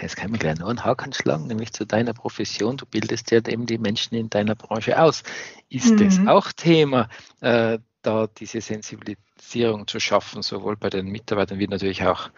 [0.00, 2.76] Jetzt kann man gleich noch einen Haken schlagen, nämlich zu deiner Profession.
[2.76, 5.22] Du bildest ja eben die Menschen in deiner Branche aus.
[5.68, 5.98] Ist mhm.
[5.98, 7.08] das auch Thema,
[7.40, 12.30] äh, da diese Sensibilisierung zu schaffen, sowohl bei den Mitarbeitern wie natürlich auch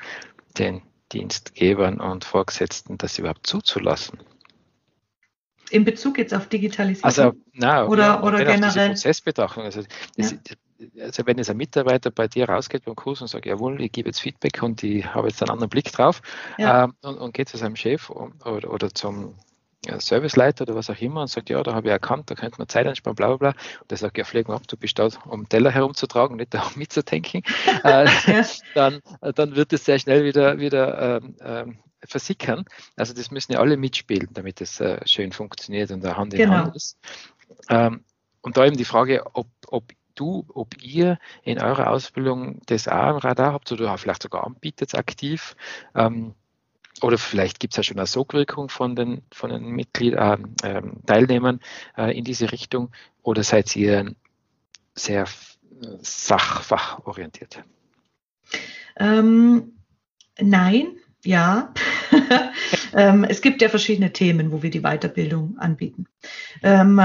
[0.59, 4.19] den Dienstgebern und Vorgesetzten, das überhaupt zuzulassen?
[5.71, 7.05] In Bezug jetzt auf Digitalisierung?
[7.05, 8.89] Also, na, oder, ja, oder generell?
[8.89, 9.65] Prozessbetrachtung.
[9.65, 9.83] Also,
[10.17, 10.39] das, ja
[11.01, 14.09] also wenn jetzt ein Mitarbeiter bei dir rausgeht beim Kurs und sagt, jawohl, ich gebe
[14.09, 16.23] jetzt Feedback und ich habe jetzt einen anderen Blick drauf
[16.59, 16.85] ja.
[16.85, 19.35] ähm, und, und, geht zu seinem Chef oder, oder zum
[19.99, 22.69] Serviceleiter oder was auch immer und sagt, ja, da habe ich erkannt, da könnte man
[22.69, 23.49] Zeit einsparen, bla bla bla.
[23.81, 26.63] Und der sagt, ja, flieg mal ab, du bist da, um Teller herumzutragen, nicht da,
[26.63, 27.43] um mitzudenken.
[27.83, 28.09] äh,
[28.75, 29.01] dann,
[29.35, 32.65] dann wird es sehr schnell wieder, wieder ähm, ähm, versickern.
[32.97, 36.41] Also das müssen ja alle mitspielen, damit es äh, schön funktioniert und da Hand in
[36.41, 36.55] genau.
[36.55, 36.99] Hand ist.
[37.69, 38.05] Ähm,
[38.41, 39.85] und da eben die Frage, ob, ob
[40.15, 44.95] du, ob ihr in eurer Ausbildung das auch im Radar habt oder vielleicht sogar anbietet
[44.95, 45.57] aktiv.
[45.95, 46.35] Ähm,
[47.01, 51.61] oder vielleicht gibt es ja schon eine Sogwirkung von den, von den Mitgliedern, äh, Teilnehmern
[51.97, 52.91] äh, in diese Richtung
[53.23, 54.15] oder seid ihr
[54.95, 55.27] sehr
[56.01, 57.65] sachfachorientiert?
[58.97, 59.73] Ähm,
[60.39, 61.73] nein, ja.
[62.95, 66.07] ähm, es gibt ja verschiedene Themen, wo wir die Weiterbildung anbieten.
[66.63, 67.01] Ähm,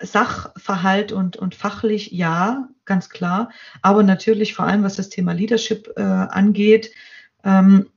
[0.00, 3.50] Sachverhalt und, und fachlich ja, ganz klar.
[3.82, 6.92] Aber natürlich vor allem, was das Thema Leadership äh, angeht
[7.44, 7.90] ähm,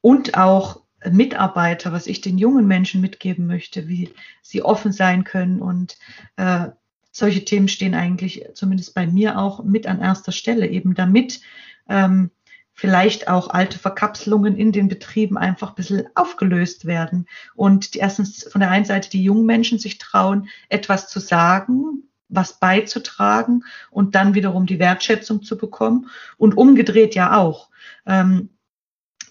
[0.00, 5.60] und auch Mitarbeiter, was ich den jungen Menschen mitgeben möchte, wie sie offen sein können.
[5.60, 5.98] Und
[6.36, 6.68] äh,
[7.12, 11.40] solche Themen stehen eigentlich zumindest bei mir auch mit an erster Stelle, eben damit
[11.88, 12.30] ähm,
[12.76, 17.26] vielleicht auch alte Verkapselungen in den Betrieben einfach ein bisschen aufgelöst werden.
[17.54, 22.02] Und die, erstens von der einen Seite die jungen Menschen sich trauen, etwas zu sagen,
[22.28, 26.10] was beizutragen und dann wiederum die Wertschätzung zu bekommen.
[26.36, 27.70] Und umgedreht ja auch.
[28.04, 28.50] Ähm,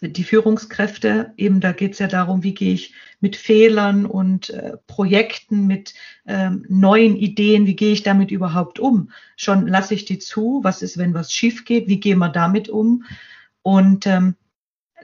[0.01, 4.77] die Führungskräfte, eben da geht es ja darum, wie gehe ich mit Fehlern und äh,
[4.87, 5.93] Projekten, mit
[6.27, 9.11] ähm, neuen Ideen, wie gehe ich damit überhaupt um?
[9.37, 12.69] Schon lasse ich die zu, was ist, wenn was schief geht, wie gehen wir damit
[12.69, 13.03] um?
[13.65, 14.35] Und ähm,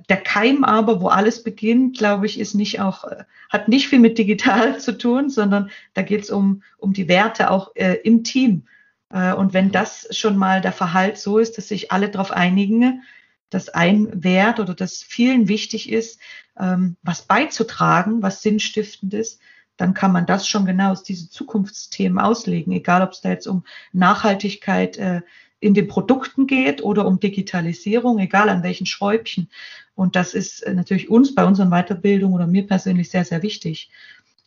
[0.08, 3.98] der Keim aber, wo alles beginnt, glaube ich, ist nicht auch, äh, hat nicht viel
[3.98, 8.24] mit digital zu tun, sondern da geht es um, um die Werte auch äh, im
[8.24, 8.68] Team.
[9.10, 13.02] Äh, und wenn das schon mal der Verhalt so ist, dass sich alle darauf einigen,
[13.50, 16.20] dass ein Wert oder dass vielen wichtig ist,
[16.60, 19.40] ähm, was beizutragen, was sinnstiftend ist,
[19.76, 23.48] dann kann man das schon genau aus diesen Zukunftsthemen auslegen, egal ob es da jetzt
[23.48, 25.22] um Nachhaltigkeit äh,
[25.62, 29.50] in den Produkten geht oder um Digitalisierung, egal an welchen Schräubchen.
[29.96, 33.90] Und das ist äh, natürlich uns bei unseren Weiterbildungen oder mir persönlich sehr, sehr wichtig,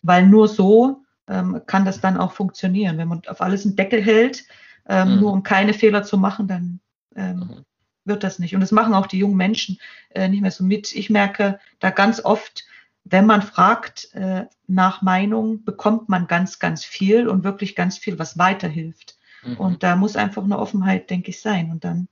[0.02, 2.98] weil nur so ähm, kann das dann auch funktionieren.
[2.98, 4.44] Wenn man auf alles einen Deckel hält,
[4.88, 5.20] ähm, mhm.
[5.20, 6.80] nur um keine Fehler zu machen, dann
[7.14, 7.64] ähm, mhm.
[8.04, 8.56] wird das nicht.
[8.56, 9.78] Und das machen auch die jungen Menschen
[10.10, 10.94] äh, nicht mehr so mit.
[10.94, 12.64] Ich merke da ganz oft,
[13.04, 18.18] wenn man fragt äh, nach Meinung, bekommt man ganz, ganz viel und wirklich ganz viel,
[18.18, 19.16] was weiterhilft.
[19.44, 19.56] Mhm.
[19.56, 21.70] Und da muss einfach eine Offenheit, denke ich, sein.
[21.70, 22.08] Und dann.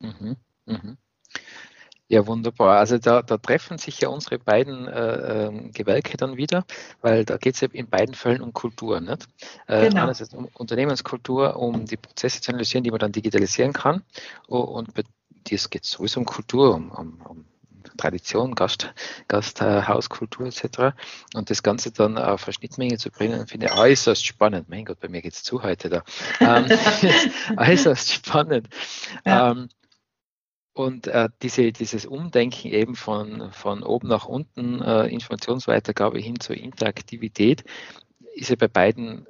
[0.00, 0.36] Mhm.
[0.66, 0.96] Mhm.
[2.08, 2.78] Ja, wunderbar.
[2.78, 6.64] Also da, da, treffen sich ja unsere beiden äh, ähm, Gewerke dann wieder,
[7.02, 9.00] weil da geht es ja in beiden Fällen um Kultur.
[9.00, 9.28] Nicht?
[9.68, 10.02] Äh, genau.
[10.02, 14.02] Einerseits um Unternehmenskultur, um die Prozesse zu analysieren, die man dann digitalisieren kann.
[14.48, 15.04] Und bei
[15.46, 17.44] dir geht es sowieso um Kultur, um, um, um
[17.96, 18.92] Tradition, Gast,
[19.28, 20.96] Gasthauskultur etc.
[21.34, 24.68] Und das Ganze dann auf eine Schnittmenge zu bringen, finde ich äußerst spannend.
[24.68, 26.02] Mein Gott, bei mir geht es zu heute da.
[26.40, 26.66] Ähm,
[27.56, 28.68] äußerst spannend.
[29.24, 29.52] Ja.
[29.52, 29.68] Ähm,
[30.72, 36.56] und äh, diese, dieses Umdenken eben von, von oben nach unten, äh, Informationsweitergabe hin zur
[36.56, 37.64] Interaktivität,
[38.34, 39.26] ist ja bei beiden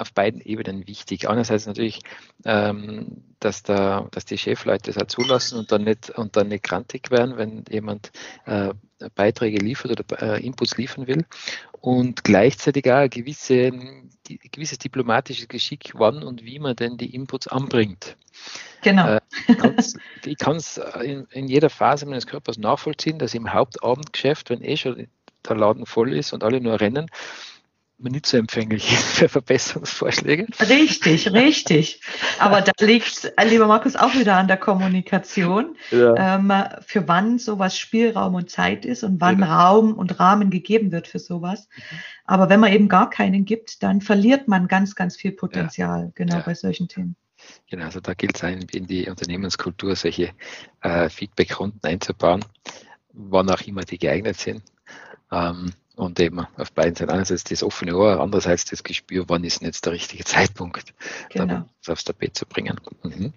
[0.00, 1.28] auf beiden Ebenen wichtig.
[1.28, 2.00] Einerseits natürlich,
[2.44, 6.64] ähm, dass, da, dass die Chefleute das auch zulassen und dann nicht, und dann nicht
[6.64, 8.12] grantig werden, wenn jemand
[8.46, 8.72] äh,
[9.14, 11.24] Beiträge liefert oder äh, Inputs liefern will.
[11.80, 13.70] Und gleichzeitig auch ein gewisse,
[14.26, 18.16] die, gewisses diplomatisches Geschick, wann und wie man denn die Inputs anbringt.
[18.82, 19.06] Genau.
[19.08, 19.20] Äh,
[20.24, 24.76] ich kann es in, in, jeder Phase meines Körpers nachvollziehen, dass im Hauptabendgeschäft, wenn eh
[24.76, 25.08] schon
[25.48, 27.08] der Laden voll ist und alle nur rennen,
[27.98, 30.46] man nicht so empfänglich ist für Verbesserungsvorschläge.
[30.60, 32.00] Richtig, richtig.
[32.38, 36.36] Aber da liegt, lieber Markus, auch wieder an der Kommunikation, ja.
[36.36, 36.52] ähm,
[36.84, 39.68] für wann sowas Spielraum und Zeit ist und wann ja.
[39.68, 41.68] Raum und Rahmen gegeben wird für sowas.
[41.74, 41.98] Mhm.
[42.26, 46.10] Aber wenn man eben gar keinen gibt, dann verliert man ganz, ganz viel Potenzial, ja.
[46.14, 47.16] genau bei solchen Themen.
[47.70, 50.30] Genau, also da gilt es in die Unternehmenskultur, solche
[50.82, 52.44] äh, Feedback-Runden einzubauen,
[53.12, 54.62] wann auch immer die geeignet sind.
[55.30, 59.60] Ähm, und eben auf beiden Seiten einerseits das offene Ohr, andererseits das Gespür, wann ist
[59.60, 60.94] denn jetzt der richtige Zeitpunkt,
[61.30, 61.64] genau.
[61.80, 62.78] das aufs Tapet zu bringen.
[63.02, 63.32] Mhm.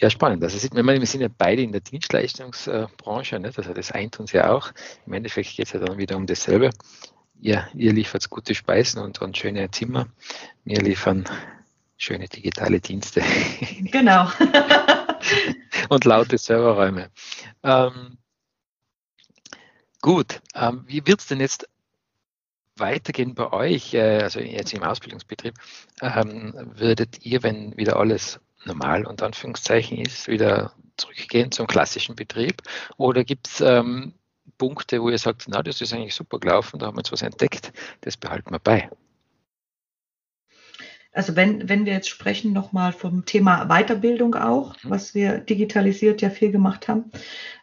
[0.00, 0.42] Ja, spannend.
[0.44, 3.58] Also sieht man, wir sind ja beide in der Dienstleistungsbranche, nicht?
[3.58, 4.72] also das eint uns ja auch.
[5.06, 6.70] Im Endeffekt geht es ja dann wieder um dasselbe.
[7.40, 10.08] Ihr, ihr liefert gute Speisen und, und schöne Zimmer.
[10.64, 11.24] Wir liefern
[11.96, 13.22] schöne digitale Dienste.
[13.80, 14.30] Genau.
[15.88, 17.10] und laute Serverräume.
[17.62, 18.18] Ähm,
[20.00, 21.68] Gut, ähm, wie wird es denn jetzt
[22.76, 25.54] weitergehen bei euch, äh, also jetzt im Ausbildungsbetrieb?
[26.00, 32.62] Ähm, würdet ihr, wenn wieder alles normal und Anführungszeichen ist, wieder zurückgehen zum klassischen Betrieb?
[32.96, 34.14] Oder gibt es ähm,
[34.56, 37.22] Punkte, wo ihr sagt, na, das ist eigentlich super gelaufen, da haben wir jetzt was
[37.22, 37.72] entdeckt,
[38.02, 38.88] das behalten wir bei?
[41.18, 44.90] Also wenn, wenn wir jetzt sprechen nochmal vom Thema Weiterbildung auch, mhm.
[44.90, 47.10] was wir digitalisiert ja viel gemacht haben,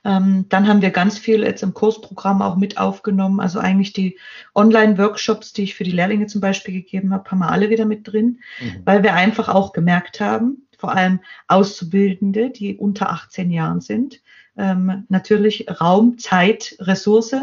[0.04, 3.40] ähm, dann haben wir ganz viel jetzt im Kursprogramm auch mit aufgenommen.
[3.40, 4.20] Also eigentlich die
[4.56, 8.06] Online-Workshops, die ich für die Lehrlinge zum Beispiel gegeben habe, haben wir alle wieder mit
[8.06, 8.82] drin, mhm.
[8.84, 14.20] weil wir einfach auch gemerkt haben, vor allem Auszubildende, die unter 18 Jahren sind,
[14.58, 17.36] ähm, natürlich Raum, Zeit, Ressource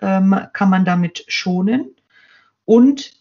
[0.00, 1.90] ähm, kann man damit schonen.
[2.64, 3.17] Und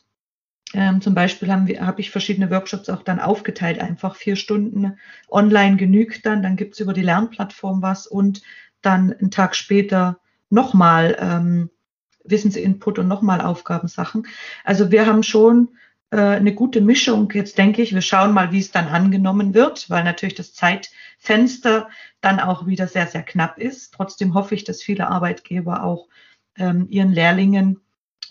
[0.78, 4.96] ähm, zum Beispiel habe ich verschiedene Workshops auch dann aufgeteilt, einfach vier Stunden
[5.28, 8.44] online genügt dann, dann gibt es über die Lernplattform was und
[8.84, 10.20] dann einen Tag später
[10.52, 11.72] nochmal ähm,
[12.26, 14.28] Wissensinput und nochmal Aufgabensachen.
[14.64, 15.70] Also wir haben schon
[16.12, 17.32] äh, eine gute Mischung.
[17.34, 21.90] Jetzt denke ich, wir schauen mal, wie es dann angenommen wird, weil natürlich das Zeitfenster
[22.22, 23.96] dann auch wieder sehr, sehr knapp ist.
[23.96, 26.08] Trotzdem hoffe ich, dass viele Arbeitgeber auch
[26.56, 27.82] ähm, ihren Lehrlingen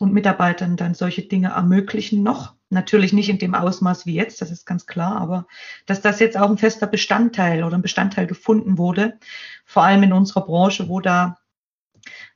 [0.00, 2.54] und Mitarbeitern dann solche Dinge ermöglichen noch.
[2.69, 5.46] Natürlich nicht in dem Ausmaß wie jetzt, das ist ganz klar, aber
[5.87, 9.19] dass das jetzt auch ein fester Bestandteil oder ein Bestandteil gefunden wurde,
[9.64, 11.38] vor allem in unserer Branche, wo da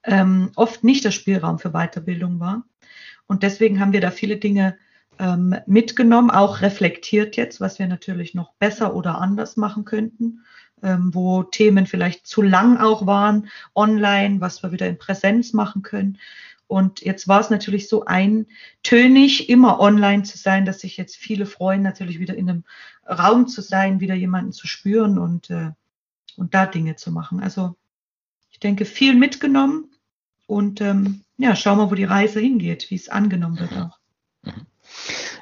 [0.05, 2.65] ähm, oft nicht der Spielraum für Weiterbildung war.
[3.27, 4.77] Und deswegen haben wir da viele Dinge
[5.19, 10.45] ähm, mitgenommen, auch reflektiert jetzt, was wir natürlich noch besser oder anders machen könnten,
[10.83, 15.83] ähm, wo Themen vielleicht zu lang auch waren, online, was wir wieder in Präsenz machen
[15.83, 16.19] können.
[16.71, 21.45] Und jetzt war es natürlich so eintönig, immer online zu sein, dass sich jetzt viele
[21.45, 22.65] freuen, natürlich wieder in einem
[23.09, 25.73] Raum zu sein, wieder jemanden zu spüren und, äh,
[26.37, 27.41] und da Dinge zu machen.
[27.41, 27.75] Also
[28.53, 29.91] ich denke, viel mitgenommen
[30.47, 33.99] und ähm, ja, schauen wir, wo die Reise hingeht, wie es angenommen wird auch.
[34.43, 34.67] Mhm.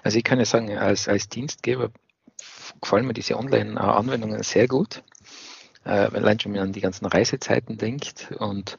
[0.02, 1.90] Also ich kann ja sagen, als, als Dienstgeber
[2.80, 5.02] gefallen mir diese Online-Anwendungen sehr gut.
[5.84, 8.78] Äh, allein schon, wenn man an die ganzen Reisezeiten denkt und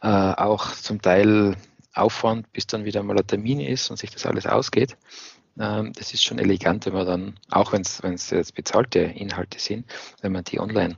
[0.00, 1.56] äh, auch zum Teil
[1.94, 4.96] Aufwand, bis dann wieder mal ein Termin ist und sich das alles ausgeht.
[5.58, 9.86] Ähm, das ist schon elegant, wenn man dann, auch wenn es jetzt bezahlte Inhalte sind,
[10.20, 10.96] wenn man die online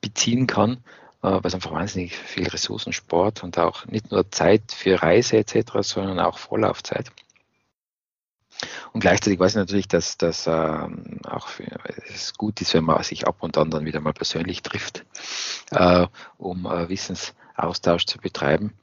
[0.00, 0.78] beziehen kann,
[1.22, 5.36] äh, weil es einfach wahnsinnig viel Ressourcen spart und auch nicht nur Zeit für Reise
[5.36, 7.12] etc., sondern auch Vorlaufzeit.
[8.92, 11.64] Und gleichzeitig weiß ich natürlich, dass das ähm, auch für,
[12.12, 15.06] es gut ist, wenn man sich ab und an dann wieder mal persönlich trifft,
[15.70, 16.06] äh,
[16.36, 18.74] um äh, Wissens Austausch zu betreiben.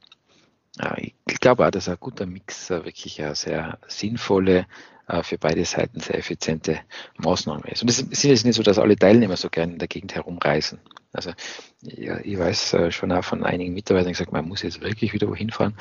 [1.26, 4.66] Ich glaube auch, dass ein guter Mix wirklich eine sehr sinnvolle,
[5.08, 6.80] äh, für beide Seiten sehr effiziente
[7.16, 7.82] Maßnahme ist.
[7.82, 10.80] Und es ist jetzt nicht so, dass alle Teilnehmer so gerne in der Gegend herumreisen.
[11.12, 11.32] Also
[11.80, 15.26] ja, ich weiß äh, schon auch von einigen Mitarbeitern gesagt, man muss jetzt wirklich wieder
[15.28, 15.74] wohin fahren.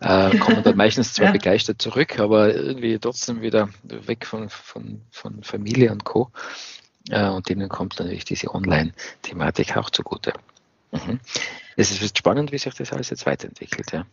[0.00, 1.32] Äh, kommen dann meistens zwar ja.
[1.32, 6.30] begeistert zurück, aber irgendwie trotzdem wieder weg von, von, von Familie und Co.
[7.10, 10.32] Äh, und denen kommt natürlich diese Online-Thematik auch zugute.
[10.92, 11.20] Mhm.
[11.76, 14.06] Es ist spannend, wie sich das alles jetzt weiterentwickelt, ja.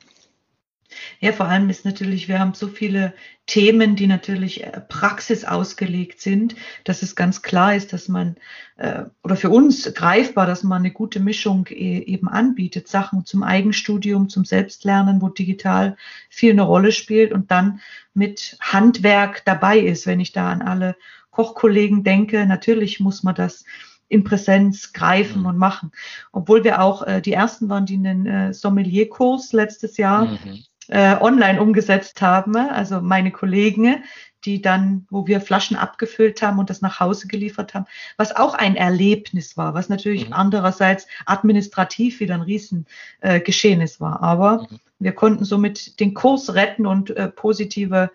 [1.19, 3.13] Ja, vor allem ist natürlich, wir haben so viele
[3.45, 8.35] Themen, die natürlich äh, praxisausgelegt sind, dass es ganz klar ist, dass man,
[8.77, 12.87] äh, oder für uns greifbar, dass man eine gute Mischung e, eben anbietet.
[12.87, 15.97] Sachen zum Eigenstudium, zum Selbstlernen, wo digital
[16.29, 17.79] viel eine Rolle spielt und dann
[18.13, 20.07] mit Handwerk dabei ist.
[20.07, 20.95] Wenn ich da an alle
[21.31, 23.65] Kochkollegen denke, natürlich muss man das
[24.09, 25.47] in Präsenz greifen mhm.
[25.47, 25.91] und machen.
[26.31, 30.63] Obwohl wir auch äh, die ersten waren, die einen äh, Sommelierkurs letztes Jahr mhm.
[30.87, 32.55] äh, online umgesetzt haben.
[32.55, 34.03] Also meine Kollegen,
[34.45, 37.85] die dann, wo wir Flaschen abgefüllt haben und das nach Hause geliefert haben,
[38.15, 40.33] was auch ein Erlebnis war, was natürlich mhm.
[40.33, 44.23] andererseits administrativ wieder ein Riesengeschehnis äh, war.
[44.23, 44.79] Aber mhm.
[44.99, 48.09] wir konnten somit den Kurs retten und äh, positive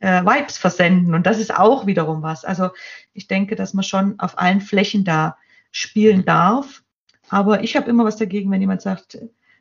[0.00, 1.14] äh, Vibes versenden.
[1.14, 2.44] Und das ist auch wiederum was.
[2.44, 2.70] Also
[3.12, 5.36] ich denke, dass man schon auf allen Flächen da
[5.70, 6.26] spielen mhm.
[6.26, 6.82] darf.
[7.28, 9.18] Aber ich habe immer was dagegen, wenn jemand sagt,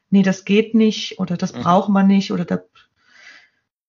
[0.10, 1.62] nee, das geht nicht oder das mhm.
[1.62, 2.60] braucht man nicht oder da,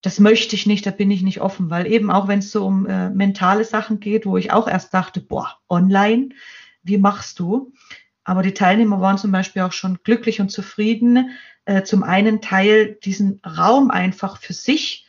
[0.02, 2.66] das möchte ich nicht, da bin ich nicht offen, weil eben auch wenn es so
[2.66, 6.30] um äh, mentale Sachen geht, wo ich auch erst dachte, boah, online,
[6.82, 7.72] wie machst du?
[8.24, 11.30] Aber die Teilnehmer waren zum Beispiel auch schon glücklich und zufrieden,
[11.64, 15.07] äh, zum einen Teil diesen Raum einfach für sich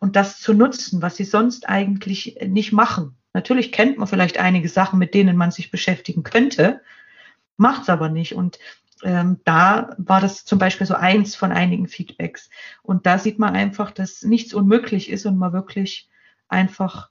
[0.00, 3.16] und das zu nutzen, was sie sonst eigentlich nicht machen.
[3.32, 6.80] Natürlich kennt man vielleicht einige Sachen, mit denen man sich beschäftigen könnte,
[7.56, 8.34] macht es aber nicht.
[8.34, 8.58] Und
[9.04, 12.50] ähm, da war das zum Beispiel so eins von einigen Feedbacks.
[12.82, 16.08] Und da sieht man einfach, dass nichts unmöglich ist und man wirklich
[16.48, 17.10] einfach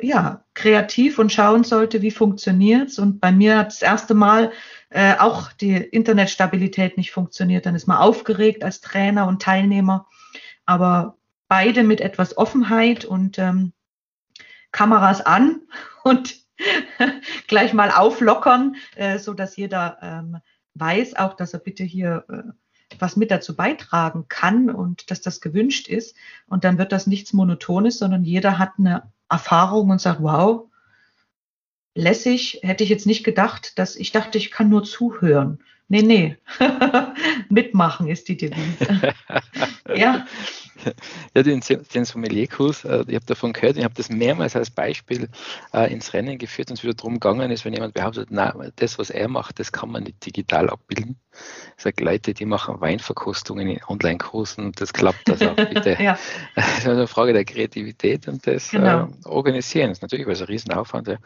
[0.00, 2.98] ja, kreativ und schauen sollte, wie funktioniert's.
[2.98, 4.52] Und bei mir hat das erste Mal
[4.90, 7.66] äh, auch die Internetstabilität nicht funktioniert.
[7.66, 10.06] Dann ist man aufgeregt als Trainer und Teilnehmer.
[10.66, 11.16] Aber
[11.50, 13.72] beide mit etwas Offenheit und ähm,
[14.70, 15.62] Kameras an
[16.04, 16.36] und
[17.48, 20.38] gleich mal auflockern, äh, so dass jeder ähm,
[20.74, 22.52] weiß auch, dass er bitte hier äh,
[23.00, 26.16] was mit dazu beitragen kann und dass das gewünscht ist.
[26.46, 30.68] Und dann wird das nichts Monotones, sondern jeder hat eine Erfahrung und sagt, wow,
[31.94, 35.58] lässig, hätte ich jetzt nicht gedacht, dass ich dachte, ich kann nur zuhören.
[35.88, 36.36] Nee, nee.
[37.48, 39.12] Mitmachen ist die Devise.
[39.94, 40.26] ja.
[41.34, 45.28] Ja, den, den Sommelierkurs, äh, ich habe davon gehört, ich habe das mehrmals als Beispiel
[45.72, 48.98] äh, ins Rennen geführt und es wieder darum gegangen ist, wenn jemand behauptet, na, das,
[48.98, 51.16] was er macht, das kann man nicht digital abbilden.
[51.76, 55.96] Ich sage, Leute, die machen Weinverkostungen in Online-Kursen und das klappt das auch bitte.
[56.00, 56.18] ja.
[56.54, 59.04] Das ist eine Frage der Kreativität und des genau.
[59.04, 59.90] äh, Organisieren.
[59.90, 61.08] Das ist natürlich ein Riesenaufwand.
[61.08, 61.16] Ja.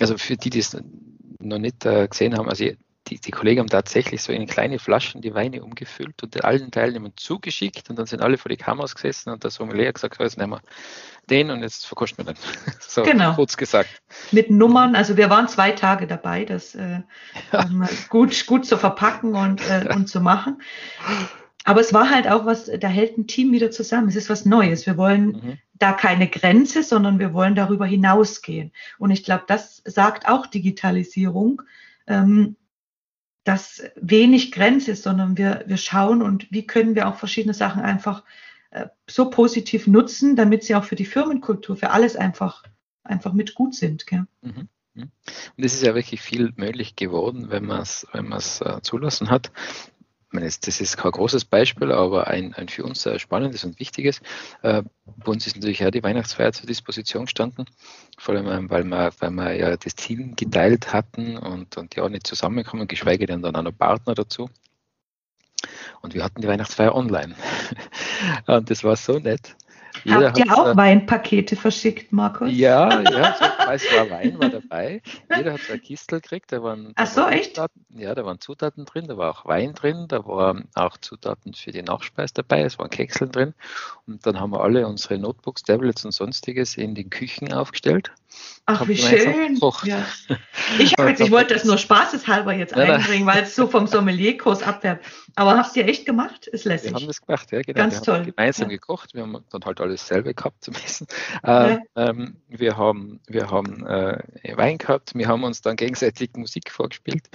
[0.00, 0.76] Also für die, die es
[1.40, 2.64] noch nicht äh, gesehen haben, also
[3.12, 7.12] die, die Kollegen haben tatsächlich so in kleine Flaschen die Weine umgefüllt und allen Teilnehmern
[7.16, 10.38] zugeschickt und dann sind alle vor die Kameras gesessen und der Sommelier gesagt, so, jetzt
[10.38, 10.60] nehmen wir
[11.28, 12.42] den und jetzt verkosten wir den.
[12.80, 13.34] So genau.
[13.34, 13.88] kurz gesagt.
[14.32, 17.00] Mit Nummern, also wir waren zwei Tage dabei, das äh,
[17.52, 17.70] ja.
[18.08, 20.60] gut, gut zu verpacken und, äh, und zu machen.
[21.64, 24.08] Aber es war halt auch was, da hält ein Team wieder zusammen.
[24.08, 24.84] Es ist was Neues.
[24.84, 25.58] Wir wollen mhm.
[25.74, 28.72] da keine Grenze, sondern wir wollen darüber hinausgehen.
[28.98, 31.62] Und ich glaube, das sagt auch Digitalisierung.
[32.06, 32.56] Ähm,
[33.44, 37.82] dass wenig Grenze ist, sondern wir, wir schauen und wie können wir auch verschiedene Sachen
[37.82, 38.22] einfach
[38.70, 42.64] äh, so positiv nutzen, damit sie auch für die Firmenkultur, für alles einfach,
[43.02, 44.06] einfach mit gut sind.
[44.06, 44.26] Gell?
[44.42, 44.68] Mhm.
[44.94, 45.10] mhm.
[45.56, 48.28] Und es ist ja wirklich viel möglich geworden, wenn man es wenn
[48.60, 49.50] äh, zulassen hat
[50.32, 54.20] meine, das ist kein großes Beispiel, aber ein, ein für uns sehr spannendes und wichtiges.
[54.62, 57.66] Äh, bei uns ist natürlich auch die Weihnachtsfeier zur Disposition gestanden,
[58.18, 62.08] vor allem ähm, weil wir, weil wir ja das Team geteilt hatten und, und ja
[62.08, 64.48] nicht zusammenkommen, geschweige denn dann auch noch Partner dazu.
[66.00, 67.34] Und wir hatten die Weihnachtsfeier online.
[68.46, 69.54] und das war so nett.
[70.04, 72.50] Jeder Habt ihr auch äh, Weinpakete verschickt, Markus?
[72.52, 75.02] Ja, ja, so ein war Wein war dabei.
[75.34, 76.52] Jeder hat so ein Kistel gekriegt.
[76.52, 77.56] Da waren, Ach so, echt?
[77.56, 81.54] Zutaten, ja, da waren Zutaten drin, da war auch Wein drin, da waren auch Zutaten
[81.54, 83.54] für die Nachspeise dabei, es waren Kekseln drin.
[84.06, 88.12] Und dann haben wir alle unsere Notebooks, Tablets und sonstiges in den Küchen aufgestellt.
[88.66, 89.58] Ach, wie schön.
[89.84, 90.06] Ja.
[90.78, 95.04] Ich, jetzt, ich wollte das nur spaßeshalber jetzt einbringen, weil es so vom Sommelierkurs abfärbt.
[95.36, 96.46] Aber hast du ja echt gemacht?
[96.46, 96.90] Ist lässig.
[96.90, 97.78] Wir haben das gemacht, ja, genau.
[97.78, 98.18] Ganz wir toll.
[98.18, 98.76] Haben gemeinsam ja.
[98.76, 99.14] gekocht.
[99.14, 101.06] Wir haben dann halt alles selber gehabt zum Essen.
[101.42, 104.18] Äh, ähm, wir haben, wir haben äh,
[104.56, 105.14] Wein gehabt.
[105.14, 107.28] Wir haben uns dann gegenseitig Musik vorgespielt.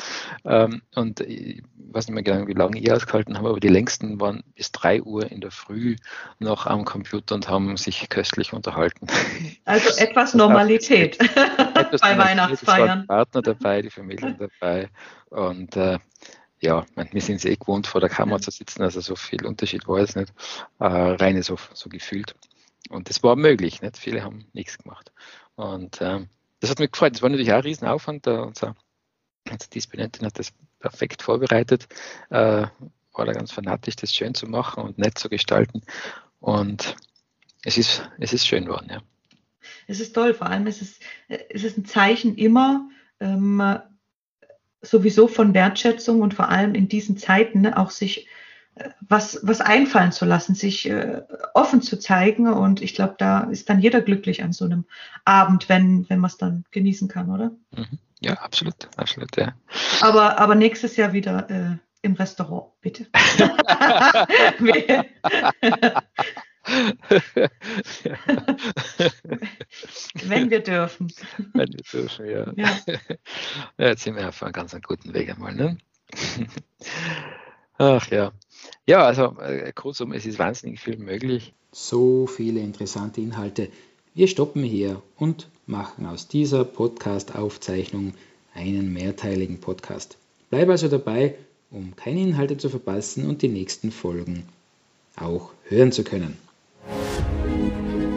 [0.46, 4.20] Ähm, und ich weiß nicht mehr genau, wie lange ich ausgehalten habe, aber die längsten
[4.20, 5.96] waren bis 3 Uhr in der Früh
[6.40, 9.08] noch am Computer und haben sich köstlich unterhalten.
[9.66, 13.02] Also etwas Normalität etwas bei Weihnachtsfeiern.
[13.02, 14.90] Es Partner dabei, die Familien dabei
[15.30, 16.00] und äh,
[16.60, 19.88] ja, wir sind es eh gewohnt, vor der Kamera zu sitzen, also so viel Unterschied
[19.88, 20.34] war es nicht,
[20.80, 22.36] äh, reine so, so gefühlt.
[22.90, 23.98] Und das war möglich, nicht?
[23.98, 25.12] viele haben nichts gemacht.
[25.56, 26.26] Und äh,
[26.60, 27.16] das hat mich gefreut.
[27.16, 28.26] Das war natürlich auch ein Riesenaufwand.
[28.26, 28.76] Da unser,
[29.50, 31.88] unsere Disponentin hat das perfekt vorbereitet,
[32.30, 32.68] äh,
[33.14, 35.82] war da ganz fanatisch, das schön zu machen und nett zu gestalten.
[36.40, 36.96] Und
[37.64, 39.02] es ist, es ist schön geworden, ja.
[39.88, 43.62] Es ist toll, vor allem ist es, es ist ein Zeichen immer ähm,
[44.82, 48.28] sowieso von Wertschätzung und vor allem in diesen Zeiten ne, auch sich
[48.76, 51.22] äh, was, was einfallen zu lassen, sich äh,
[51.54, 52.48] offen zu zeigen.
[52.48, 54.86] Und ich glaube, da ist dann jeder glücklich an so einem
[55.26, 57.52] Abend, wenn, wenn man es dann genießen kann, oder?
[57.72, 58.00] Mhm.
[58.20, 59.54] Ja, absolut, absolut, ja.
[60.02, 63.08] Aber, aber nächstes Jahr wieder äh, im Restaurant, bitte.
[70.24, 71.12] Wenn wir dürfen.
[71.54, 72.52] Wenn wir dürfen, ja.
[72.56, 72.78] ja.
[73.78, 75.54] ja jetzt sind wir auf einem ganz guten Weg einmal.
[75.54, 75.78] Ne?
[77.78, 78.32] Ach ja.
[78.86, 81.54] Ja, also äh, kurzum, es ist wahnsinnig viel möglich.
[81.72, 83.70] So viele interessante Inhalte.
[84.14, 88.14] Wir stoppen hier und machen aus dieser Podcast-Aufzeichnung
[88.56, 90.18] einen mehrteiligen Podcast.
[90.50, 91.36] Bleib also dabei,
[91.70, 94.48] um keine Inhalte zu verpassen und die nächsten Folgen
[95.16, 96.38] auch hören zu können.